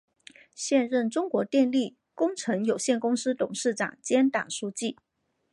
[0.55, 4.97] 现任中国电力工程有限公司董事长兼党书记。